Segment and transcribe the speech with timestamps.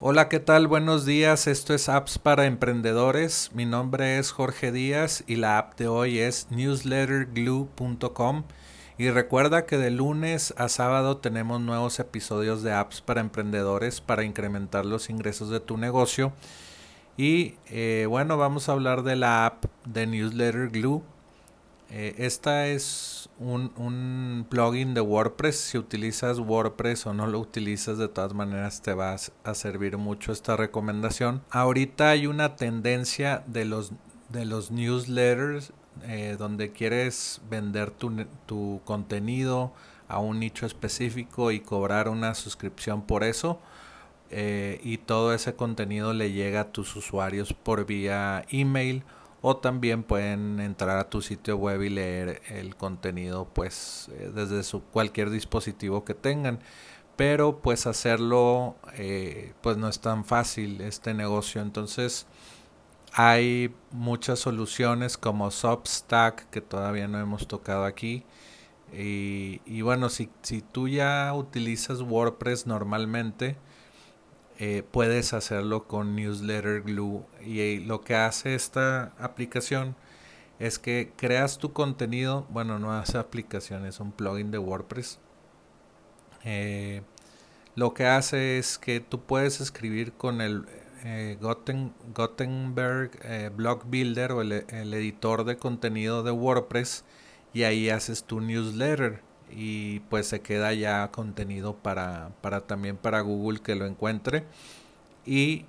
[0.00, 0.68] Hola, ¿qué tal?
[0.68, 1.48] Buenos días.
[1.48, 3.50] Esto es Apps para Emprendedores.
[3.52, 8.44] Mi nombre es Jorge Díaz y la app de hoy es newsletterglue.com.
[8.96, 14.22] Y recuerda que de lunes a sábado tenemos nuevos episodios de Apps para Emprendedores para
[14.22, 16.32] incrementar los ingresos de tu negocio.
[17.16, 21.02] Y eh, bueno, vamos a hablar de la app de Newsletter Glue.
[21.90, 25.56] Eh, esta es un, plugin de WordPress.
[25.56, 30.32] Si utilizas WordPress o no lo utilizas, de todas maneras te va a servir mucho
[30.32, 31.42] esta recomendación.
[31.50, 33.92] Ahorita hay una tendencia de los,
[34.28, 35.72] de los newsletters
[36.04, 39.72] eh, donde quieres vender tu, tu contenido
[40.08, 43.60] a un nicho específico y cobrar una suscripción por eso.
[44.30, 49.02] Eh, y todo ese contenido le llega a tus usuarios por vía email
[49.40, 54.62] o también pueden entrar a tu sitio web y leer el contenido pues eh, desde
[54.64, 56.60] su cualquier dispositivo que tengan.
[57.16, 61.60] Pero pues hacerlo eh, pues no es tan fácil este negocio.
[61.62, 62.26] Entonces
[63.12, 68.24] hay muchas soluciones como Substack que todavía no hemos tocado aquí.
[68.92, 73.56] Y, y bueno si, si tú ya utilizas WordPress normalmente
[74.58, 77.24] eh, puedes hacerlo con Newsletter Glue.
[77.44, 79.94] Y lo que hace esta aplicación
[80.58, 82.46] es que creas tu contenido.
[82.50, 85.20] Bueno, no hace aplicación, es un plugin de WordPress.
[86.44, 87.02] Eh,
[87.76, 90.66] lo que hace es que tú puedes escribir con el
[91.04, 91.38] eh,
[92.14, 97.04] Gutenberg Blog Builder o el, el editor de contenido de WordPress
[97.52, 103.20] y ahí haces tu newsletter y pues se queda ya contenido para, para también para
[103.20, 104.44] Google que lo encuentre.
[105.26, 105.64] Y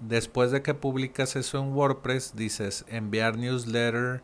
[0.00, 4.22] después de que publicas eso en WordPress dices enviar newsletter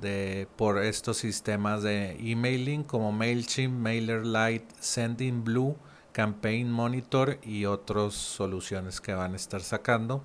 [0.00, 5.76] de por estos sistemas de emailing como Mailchimp, MailerLite, Sendinblue,
[6.12, 10.22] Campaign Monitor y otras soluciones que van a estar sacando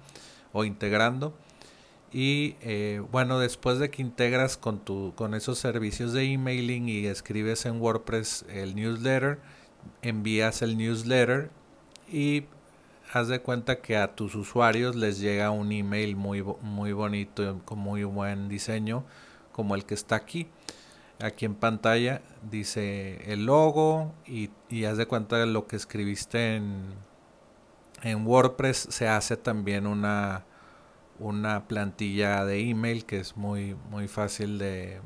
[0.51, 1.33] o integrando
[2.13, 7.07] y eh, bueno, después de que integras con, tu, con esos servicios de emailing y
[7.07, 9.39] escribes en WordPress el newsletter,
[10.03, 11.49] envías el newsletter
[12.07, 12.45] y
[13.11, 17.79] haz de cuenta que a tus usuarios les llega un email muy, muy bonito, con
[17.79, 19.03] muy buen diseño,
[19.51, 20.47] como el que está aquí.
[21.19, 22.21] Aquí en pantalla
[22.51, 26.93] dice el logo y, y haz de cuenta de lo que escribiste en,
[28.03, 30.45] en WordPress se hace también una
[31.19, 34.99] una plantilla de email que es muy, muy fácil de,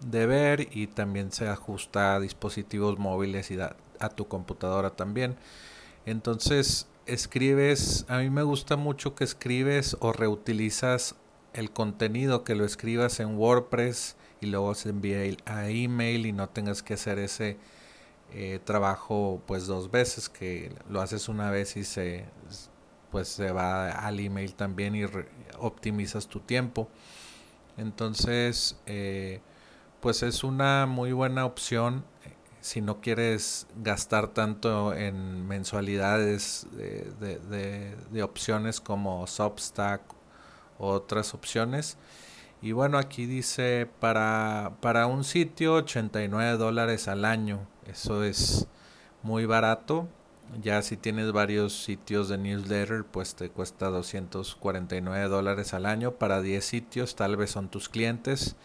[0.00, 3.76] ver y también se ajusta a dispositivos móviles y a,
[4.10, 5.36] tu computadora también.
[6.06, 11.14] Entonces escribes, a mí me gusta mucho que escribes o reutilizas
[11.52, 16.48] el contenido que lo escribas en WordPress y luego se envíe a email y no
[16.48, 17.58] tengas que hacer ese
[18.32, 22.24] eh, trabajo pues dos veces que lo haces una vez y se
[23.12, 25.04] pues se va al email también y
[25.58, 26.88] optimizas tu tiempo.
[27.76, 29.40] Entonces, eh,
[30.00, 38.22] pues es una muy buena opción eh, si no quieres gastar tanto en mensualidades de,
[38.22, 40.00] opciones como Substack
[40.78, 41.98] u otras opciones.
[42.62, 47.66] Y bueno, aquí dice para, para un sitio 89 dólares al año.
[47.86, 48.68] Eso es
[49.22, 50.08] muy barato.
[50.60, 56.12] Ya si tienes varios sitios de newsletter, pues te cuesta 249 dólares al año.
[56.12, 58.56] Para 10 sitios, tal vez son tus clientes.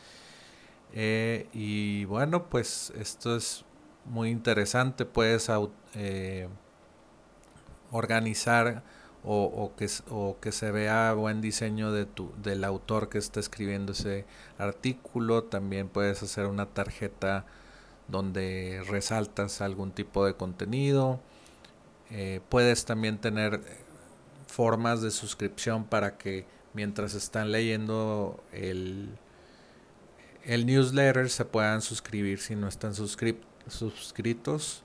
[0.93, 3.63] Eh, y bueno, pues esto es
[4.05, 5.49] muy interesante, puedes
[5.93, 6.47] eh,
[7.91, 8.83] organizar
[9.23, 13.91] o, que, o que se vea buen diseño de tu, del autor que está escribiendo
[13.91, 14.25] ese
[14.57, 17.45] artículo, también puedes hacer una tarjeta
[18.07, 21.19] donde resaltas algún tipo de contenido
[22.09, 23.59] eh, puedes también tener eh,
[24.47, 29.09] formas de suscripción para que mientras están leyendo el,
[30.43, 34.83] el newsletter se puedan suscribir si no están suscritos.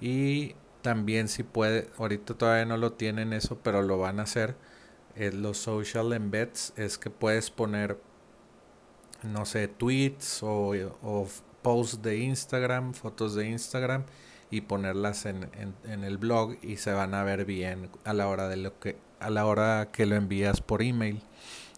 [0.00, 4.56] Y también si puede, ahorita todavía no lo tienen eso, pero lo van a hacer.
[5.16, 7.98] Eh, los social embeds es que puedes poner,
[9.22, 10.72] no sé, tweets o,
[11.02, 11.28] o
[11.62, 14.04] posts de Instagram, fotos de Instagram
[14.50, 15.50] y ponerlas en,
[15.84, 18.96] en, el blog y se van a ver bien a la hora de lo que
[19.20, 21.20] a la hora que lo envías por email.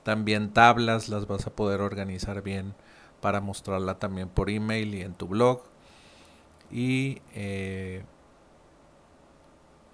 [0.03, 2.75] También tablas las vas a poder organizar bien
[3.21, 5.63] para mostrarla también por email y en tu blog.
[6.71, 8.05] Y eh,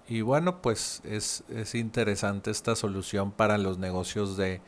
[0.07, 4.61] y bueno pues es, es interesante esta solución para los negocios de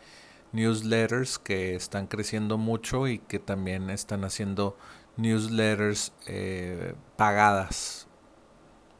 [0.51, 4.77] newsletters que están creciendo mucho y que también están haciendo
[5.21, 8.07] newsletters eh, pagadas.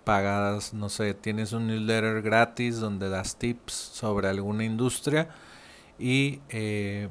[0.04, 5.30] Pagas, no sé, tienes un newsletter gratis donde das tips sobre alguna industria
[6.00, 7.10] y eh,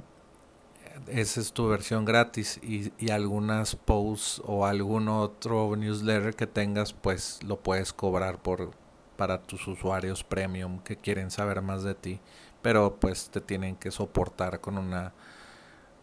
[1.06, 6.93] esa es tu versión gratis y, y, algunas posts o algún otro newsletter que tengas
[6.93, 8.72] pues lo puedes cobrar por
[9.16, 12.20] para tus usuarios premium que quieren saber más de ti
[12.62, 15.12] pero pues te tienen que soportar con una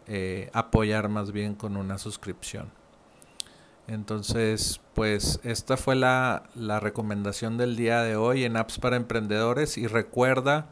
[0.06, 2.70] eh, apoyar más bien con una suscripción
[3.88, 6.44] entonces pues esta fue la,
[6.80, 10.68] recomendación del día de hoy en apps para emprendedores y recuerda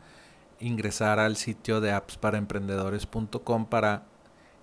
[0.61, 4.05] ingresar al sitio de appsparaemprendedores.com para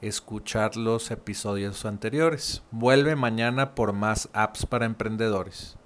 [0.01, 2.63] escuchar los episodios anteriores.
[2.71, 5.77] Vuelve mañana por más apps para emprendedores.